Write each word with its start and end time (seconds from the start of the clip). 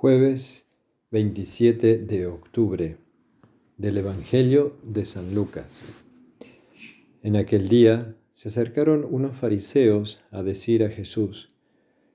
Jueves 0.00 0.66
27 1.10 1.98
de 1.98 2.26
octubre 2.26 2.96
del 3.76 3.98
Evangelio 3.98 4.78
de 4.82 5.04
San 5.04 5.34
Lucas. 5.34 5.92
En 7.22 7.36
aquel 7.36 7.68
día 7.68 8.16
se 8.32 8.48
acercaron 8.48 9.06
unos 9.10 9.36
fariseos 9.36 10.22
a 10.30 10.42
decir 10.42 10.84
a 10.84 10.88
Jesús, 10.88 11.52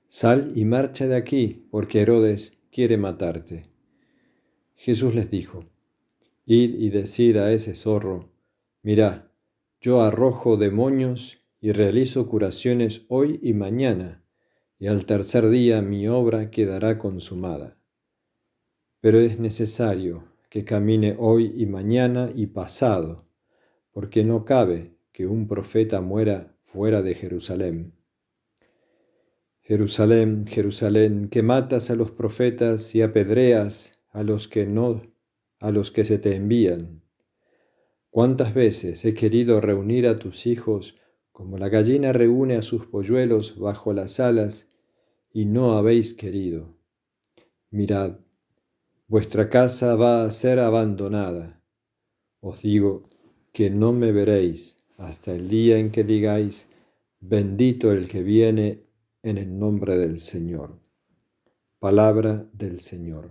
Sal 0.08 0.50
y 0.56 0.64
marcha 0.64 1.06
de 1.06 1.14
aquí, 1.14 1.64
porque 1.70 2.00
Herodes 2.00 2.54
quiere 2.72 2.96
matarte. 2.96 3.66
Jesús 4.74 5.14
les 5.14 5.30
dijo, 5.30 5.60
Id 6.44 6.74
y 6.74 6.90
decid 6.90 7.36
a 7.36 7.52
ese 7.52 7.76
zorro, 7.76 8.32
Mirá, 8.82 9.30
yo 9.80 10.02
arrojo 10.02 10.56
demonios 10.56 11.38
y 11.60 11.70
realizo 11.70 12.26
curaciones 12.26 13.02
hoy 13.06 13.38
y 13.40 13.52
mañana, 13.52 14.25
y 14.78 14.88
al 14.88 15.06
tercer 15.06 15.48
día 15.48 15.82
mi 15.82 16.08
obra 16.08 16.50
quedará 16.50 16.98
consumada. 16.98 17.78
Pero 19.00 19.20
es 19.20 19.38
necesario 19.38 20.24
que 20.50 20.64
camine 20.64 21.16
hoy 21.18 21.52
y 21.54 21.66
mañana 21.66 22.30
y 22.34 22.46
pasado, 22.46 23.26
porque 23.90 24.24
no 24.24 24.44
cabe 24.44 24.96
que 25.12 25.26
un 25.26 25.48
profeta 25.48 26.00
muera 26.00 26.56
fuera 26.60 27.02
de 27.02 27.14
Jerusalén. 27.14 27.94
Jerusalén, 29.62 30.44
Jerusalén, 30.46 31.28
que 31.28 31.42
matas 31.42 31.90
a 31.90 31.96
los 31.96 32.10
profetas 32.10 32.94
y 32.94 33.02
apedreas 33.02 33.98
a 34.10 34.22
los 34.22 34.46
que 34.46 34.66
no, 34.66 35.02
a 35.58 35.70
los 35.70 35.90
que 35.90 36.04
se 36.04 36.18
te 36.18 36.36
envían. 36.36 37.02
¿Cuántas 38.10 38.54
veces 38.54 39.04
he 39.04 39.12
querido 39.12 39.60
reunir 39.60 40.06
a 40.06 40.18
tus 40.18 40.46
hijos 40.46 40.96
como 41.36 41.58
la 41.58 41.68
gallina 41.68 42.14
reúne 42.14 42.56
a 42.56 42.62
sus 42.62 42.86
polluelos 42.86 43.58
bajo 43.58 43.92
las 43.92 44.20
alas, 44.20 44.70
y 45.34 45.44
no 45.44 45.72
habéis 45.72 46.14
querido? 46.14 46.74
Mirad, 47.70 48.20
vuestra 49.06 49.50
casa 49.50 49.96
va 49.96 50.24
a 50.24 50.30
ser 50.30 50.58
abandonada. 50.58 51.62
Os 52.40 52.62
digo 52.62 53.02
que 53.52 53.68
no 53.68 53.92
me 53.92 54.12
veréis 54.12 54.78
hasta 54.96 55.34
el 55.34 55.46
día 55.46 55.76
en 55.76 55.90
que 55.90 56.04
digáis, 56.04 56.70
bendito 57.20 57.92
el 57.92 58.08
que 58.08 58.22
viene 58.22 58.84
en 59.22 59.36
el 59.36 59.58
nombre 59.58 59.98
del 59.98 60.20
Señor. 60.20 60.80
Palabra 61.78 62.48
del 62.54 62.80
Señor. 62.80 63.30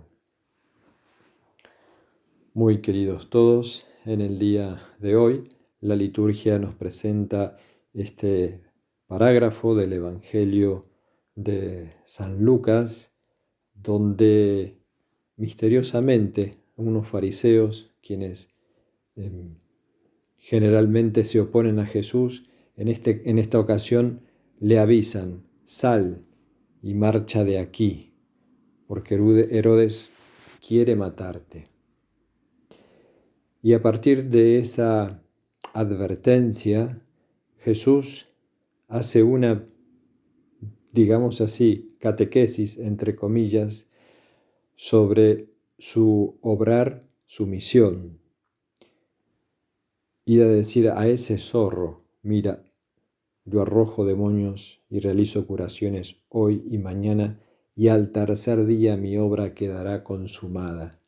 Muy 2.54 2.80
queridos 2.82 3.30
todos, 3.30 3.88
en 4.04 4.20
el 4.20 4.38
día 4.38 4.80
de 5.00 5.16
hoy 5.16 5.48
la 5.80 5.96
liturgia 5.96 6.60
nos 6.60 6.76
presenta 6.76 7.56
este 7.96 8.60
parágrafo 9.06 9.74
del 9.74 9.94
Evangelio 9.94 10.84
de 11.34 11.90
San 12.04 12.44
Lucas, 12.44 13.14
donde 13.74 14.78
misteriosamente 15.36 16.58
unos 16.76 17.08
fariseos, 17.08 17.94
quienes 18.02 18.50
em, 19.16 19.56
generalmente 20.36 21.24
se 21.24 21.40
oponen 21.40 21.78
a 21.78 21.86
Jesús, 21.86 22.44
en, 22.76 22.88
este, 22.88 23.28
en 23.30 23.38
esta 23.38 23.58
ocasión 23.58 24.20
le 24.60 24.78
avisan, 24.78 25.46
sal 25.64 26.22
y 26.82 26.94
marcha 26.94 27.44
de 27.44 27.58
aquí, 27.58 28.14
porque 28.86 29.14
Herodes 29.14 30.10
quiere 30.66 30.96
matarte. 30.96 31.68
Y 33.62 33.72
a 33.72 33.82
partir 33.82 34.28
de 34.28 34.58
esa 34.58 35.22
advertencia, 35.72 36.98
Jesús 37.66 38.28
hace 38.86 39.24
una, 39.24 39.66
digamos 40.92 41.40
así, 41.40 41.88
catequesis, 41.98 42.78
entre 42.78 43.16
comillas, 43.16 43.88
sobre 44.76 45.50
su 45.76 46.38
obrar, 46.42 47.08
su 47.24 47.44
misión. 47.44 48.20
Y 50.24 50.40
a 50.42 50.46
decir 50.46 50.90
a 50.90 51.08
ese 51.08 51.38
zorro, 51.38 52.04
mira, 52.22 52.62
yo 53.44 53.62
arrojo 53.62 54.04
demonios 54.04 54.84
y 54.88 55.00
realizo 55.00 55.44
curaciones 55.44 56.22
hoy 56.28 56.62
y 56.70 56.78
mañana, 56.78 57.40
y 57.74 57.88
al 57.88 58.12
tercer 58.12 58.64
día 58.64 58.96
mi 58.96 59.18
obra 59.18 59.54
quedará 59.54 60.04
consumada. 60.04 61.00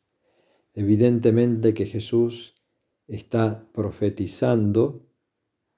Evidentemente 0.73 1.73
que 1.73 1.85
Jesús 1.85 2.61
está 3.07 3.65
profetizando 3.71 4.99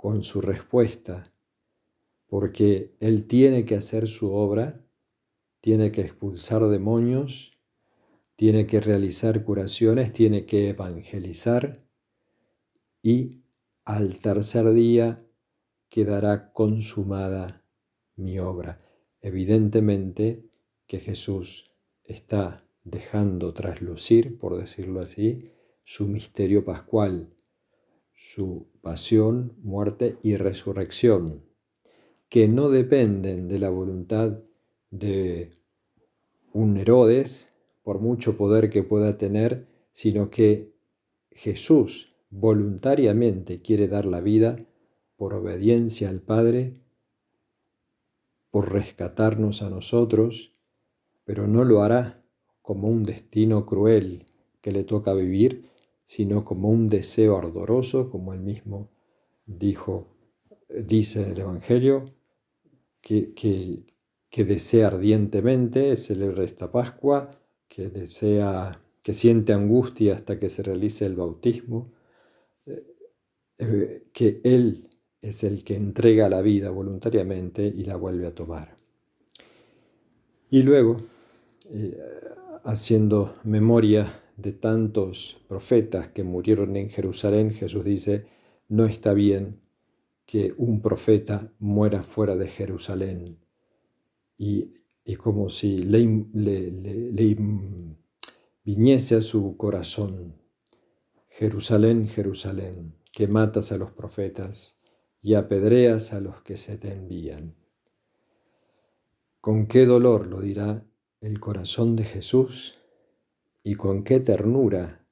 con 0.02 0.24
su 0.24 0.42
respuesta, 0.42 1.32
porque 2.26 2.96
Él 3.00 3.28
tiene 3.28 3.66
que 3.66 3.76
hacer 3.76 4.08
su 4.08 4.34
obra, 4.34 4.84
tiene 5.60 5.92
que 5.92 6.02
expulsar 6.02 6.68
demonios, 6.70 7.60
tiene 8.36 8.66
que 8.66 8.82
realizar 8.82 9.44
curaciones, 9.44 10.12
tiene 10.12 10.48
que 10.48 10.70
evangelizar 10.70 11.86
y 13.04 13.44
al 13.86 14.18
tercer 14.18 14.72
día 14.72 15.20
quedará 15.90 16.52
consumada 16.52 17.64
mi 18.16 18.40
obra. 18.40 18.80
Evidentemente 19.22 20.50
que 20.88 21.00
Jesús 21.00 21.76
está 22.04 22.68
dejando 22.84 23.54
traslucir, 23.54 24.40
por 24.40 24.58
decirlo 24.58 25.02
así, 25.02 25.52
su 25.84 26.08
misterio 26.08 26.66
pascual, 26.66 27.36
su 28.24 28.68
pasión, 28.82 29.58
muerte 29.64 30.16
y 30.22 30.36
resurrección, 30.36 31.44
que 32.30 32.48
no 32.48 32.70
dependen 32.70 33.48
de 33.48 33.58
la 33.58 33.72
voluntad 33.72 34.38
de 34.92 35.50
un 36.54 36.78
Herodes, 36.78 37.50
por 37.82 38.00
mucho 38.00 38.38
poder 38.38 38.70
que 38.70 38.84
pueda 38.84 39.18
tener, 39.18 39.68
sino 39.92 40.30
que 40.30 40.72
Jesús 41.32 42.16
voluntariamente 42.30 43.64
quiere 43.64 43.88
dar 43.88 44.06
la 44.06 44.22
vida 44.22 44.56
por 45.16 45.34
obediencia 45.34 46.08
al 46.08 46.22
Padre, 46.22 46.80
por 48.52 48.72
rescatarnos 48.72 49.64
a 49.64 49.72
nosotros, 49.72 50.54
pero 51.26 51.48
no 51.48 51.66
lo 51.66 51.82
hará 51.82 52.24
como 52.62 52.88
un 52.88 53.02
destino 53.02 53.66
cruel 53.66 54.28
que 54.62 54.72
le 54.72 54.84
toca 54.84 55.16
vivir, 55.16 55.71
sino 56.12 56.44
como 56.44 56.70
un 56.70 56.88
deseo 56.88 57.38
ardoroso, 57.38 58.10
como 58.10 58.34
él 58.34 58.42
mismo 58.42 58.92
dijo, 59.46 60.10
dice 60.68 61.24
en 61.24 61.32
el 61.32 61.40
Evangelio, 61.40 62.14
que, 63.00 63.34
que, 63.34 64.44
desea 64.44 64.88
ardientemente 64.88 65.96
celebra 65.96 66.44
esta 66.44 66.70
Pascua, 66.70 67.32
que 67.70 67.88
desea, 67.88 68.84
que 69.02 69.14
siente 69.14 69.54
angustia 69.54 70.16
hasta 70.16 70.38
que 70.38 70.50
se 70.50 70.64
realice 70.64 71.06
el 71.06 71.16
bautismo, 71.16 71.94
eh, 72.66 72.84
eh, 73.60 74.04
que 74.12 74.42
Él 74.44 74.90
es 75.22 75.46
el 75.46 75.64
que 75.64 75.78
entrega 75.78 76.28
la 76.28 76.42
vida 76.42 76.72
voluntariamente 76.72 77.66
y 77.66 77.86
la 77.86 77.96
vuelve 77.96 78.28
a 78.28 78.36
tomar. 78.36 78.76
Y 80.50 80.64
luego, 80.64 80.98
eh, 81.70 81.98
haciendo 82.66 83.34
memoria 83.46 84.12
de 84.38 84.54
tantos 84.54 85.42
profetas 85.48 86.08
que 86.10 86.24
murieron 86.24 86.76
en 86.76 86.90
Jerusalén, 86.90 87.52
Jesús 87.54 87.86
dice, 87.86 88.26
no 88.68 88.86
está 88.86 89.14
bien 89.14 89.62
que 90.26 90.54
un 90.58 90.82
profeta 90.82 91.52
muera 91.60 92.04
fuera 92.04 92.36
de 92.36 92.48
Jerusalén. 92.48 93.38
Y, 94.38 94.70
como 95.18 95.50
si 95.50 95.82
le, 95.82 96.06
le, 96.34 97.38
viniese 98.64 99.16
a 99.16 99.22
su 99.22 99.58
corazón, 99.58 100.36
Jerusalén, 101.28 102.08
Jerusalén, 102.08 102.96
que 103.12 103.28
matas 103.28 103.72
a 103.72 103.78
los 103.78 103.92
profetas 103.92 104.80
y 105.22 105.34
apedreas 105.34 106.14
a 106.14 106.22
los 106.22 106.42
que 106.42 106.56
se 106.58 106.78
te 106.78 106.94
envían. 106.94 107.56
Con 109.42 109.68
qué 109.68 109.86
dolor 109.86 110.28
lo 110.28 110.40
dirá 110.40 110.86
el 111.20 111.40
corazón 111.40 111.96
de 111.96 112.04
Jesús 112.04 112.80
y 113.64 113.76
con 113.76 114.04
qué 114.04 114.20
ternura 114.20 115.08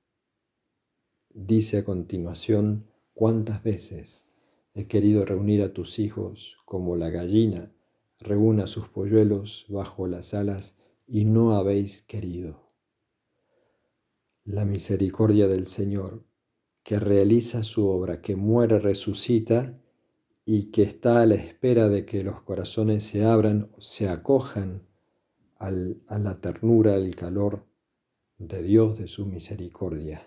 dice 1.30 1.80
a 1.80 1.84
continuación 1.84 2.86
cuántas 3.13 3.63
veces 3.63 4.28
he 4.74 4.88
querido 4.88 5.25
reunir 5.25 5.62
a 5.62 5.74
tus 5.74 6.00
hijos 6.00 6.57
como 6.66 6.96
la 6.96 7.10
gallina 7.10 7.72
reúna 8.19 8.68
sus 8.68 8.90
polluelos 8.90 9.66
bajo 9.69 10.07
las 10.07 10.34
alas 10.34 10.75
y 11.07 11.25
no 11.25 11.56
habéis 11.56 12.01
querido. 12.01 12.69
La 14.44 14.66
misericordia 14.66 15.48
del 15.48 15.66
Señor, 15.66 16.25
que 16.84 17.00
realiza 17.00 17.63
su 17.63 17.88
obra, 17.88 18.22
que 18.22 18.36
muere, 18.36 18.80
resucita 18.80 19.80
y 20.44 20.72
que 20.72 20.81
está 20.81 21.22
a 21.22 21.25
la 21.25 21.36
espera 21.36 21.88
de 21.88 22.06
que 22.06 22.24
los 22.24 22.42
corazones 22.42 23.04
se 23.04 23.24
abran, 23.24 23.72
se 23.78 24.10
acojan 24.10 24.88
a 25.57 25.69
la 25.72 26.42
ternura, 26.42 26.96
al 26.96 27.16
calor 27.16 27.69
de 28.39 28.63
Dios, 28.63 28.97
de 28.97 29.07
su 29.07 29.25
misericordia. 29.25 30.25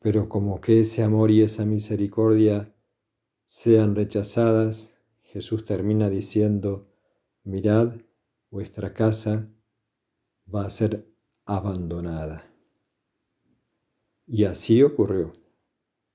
Pero 0.00 0.28
como 0.28 0.60
que 0.60 0.80
ese 0.80 1.02
amor 1.02 1.30
y 1.30 1.42
esa 1.42 1.64
misericordia 1.64 2.74
sean 3.44 3.94
rechazadas, 3.94 5.00
Jesús 5.22 5.64
termina 5.64 6.08
diciendo, 6.08 6.88
mirad, 7.42 7.96
vuestra 8.50 8.94
casa 8.94 9.50
va 10.52 10.64
a 10.64 10.70
ser 10.70 11.12
abandonada. 11.44 12.50
Y 14.26 14.44
así 14.44 14.82
ocurrió. 14.82 15.32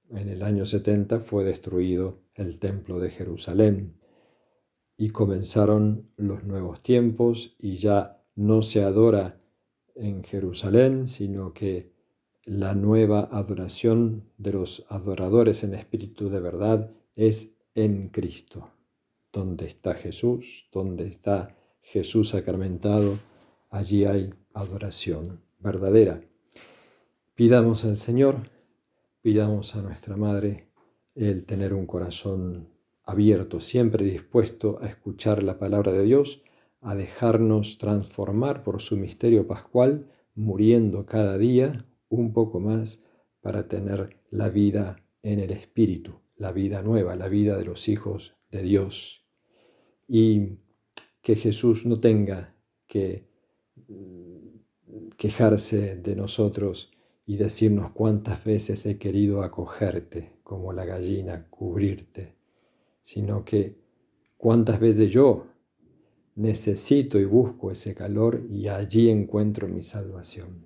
En 0.10 0.30
el 0.30 0.42
año 0.42 0.66
70 0.66 1.20
fue 1.20 1.44
destruido 1.44 2.24
el 2.34 2.60
templo 2.60 3.00
de 3.00 3.12
Jerusalén 3.12 4.00
y 4.98 5.10
comenzaron 5.10 6.12
los 6.16 6.46
nuevos 6.46 6.82
tiempos 6.82 7.56
y 7.60 7.76
ya 7.76 8.26
no 8.36 8.64
se 8.64 8.82
adora 8.82 9.40
en 10.00 10.24
Jerusalén, 10.24 11.08
sino 11.08 11.54
que 11.54 11.92
la 12.46 12.74
nueva 12.74 13.30
adoración 13.32 14.24
de 14.38 14.54
los 14.54 14.86
adoradores 14.90 15.64
en 15.64 15.76
espíritu 15.76 16.30
de 16.30 16.40
verdad 16.40 16.92
es 17.16 17.56
en 17.76 18.10
Cristo. 18.10 18.72
Donde 19.32 19.68
está 19.68 19.94
Jesús, 19.94 20.68
donde 20.72 21.08
está 21.08 21.56
Jesús 21.82 22.30
sacramentado, 22.30 23.20
allí 23.70 24.06
hay 24.06 24.32
adoración 24.54 25.42
verdadera. 25.60 26.22
Pidamos 27.36 27.86
al 27.86 27.98
Señor, 27.98 28.50
pidamos 29.22 29.76
a 29.76 29.82
nuestra 29.82 30.18
Madre 30.18 30.70
el 31.16 31.46
tener 31.46 31.74
un 31.74 31.86
corazón 31.86 32.70
abierto, 33.04 33.60
siempre 33.60 34.06
dispuesto 34.06 34.80
a 34.82 34.88
escuchar 34.88 35.44
la 35.44 35.58
palabra 35.58 35.92
de 35.92 36.04
Dios, 36.04 36.42
a 36.82 36.96
dejarnos 36.96 37.78
transformar 37.78 38.64
por 38.64 38.82
su 38.82 38.98
misterio 38.98 39.48
pascual, 39.48 40.10
muriendo 40.36 41.06
cada 41.06 41.38
día 41.38 41.86
un 42.08 42.34
poco 42.34 42.60
más 42.60 43.04
para 43.42 43.68
tener 43.68 44.18
la 44.30 44.50
vida 44.50 45.04
en 45.22 45.40
el 45.40 45.52
Espíritu, 45.52 46.20
la 46.38 46.52
vida 46.52 46.82
nueva, 46.82 47.16
la 47.16 47.28
vida 47.28 47.58
de 47.58 47.66
los 47.66 47.90
hijos 47.90 48.36
de 48.52 48.62
Dios. 48.64 49.26
Y 50.08 50.60
que 51.22 51.36
Jesús 51.36 51.86
no 51.86 52.00
tenga 52.00 52.56
que 52.88 53.28
mm, 53.88 55.10
quejarse 55.18 55.96
de 55.98 56.16
nosotros 56.16 56.92
y 57.26 57.38
decirnos 57.38 57.92
cuántas 57.92 58.44
veces 58.44 58.86
he 58.86 58.98
querido 58.98 59.44
acogerte 59.44 60.40
como 60.44 60.74
la 60.74 60.86
gallina, 60.86 61.48
cubrirte, 61.50 62.36
sino 63.02 63.46
que 63.46 63.78
cuántas 64.38 64.80
veces 64.80 65.12
yo 65.12 65.49
necesito 66.40 67.20
y 67.20 67.26
busco 67.26 67.70
ese 67.70 67.94
calor 67.94 68.42
y 68.50 68.70
allí 68.70 69.10
encuentro 69.10 69.68
mi 69.68 69.84
salvación. 69.84 70.66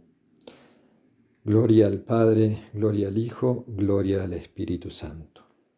Gloria 1.44 1.88
al 1.88 2.00
Padre, 2.00 2.60
gloria 2.74 3.08
al 3.08 3.18
Hijo, 3.18 3.66
gloria 3.68 4.24
al 4.24 4.34
Espíritu 4.34 4.92
Santo. 4.92 5.43